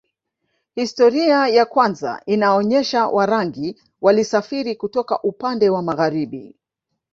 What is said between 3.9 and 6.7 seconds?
walisafiri kutoka upande wa magharibi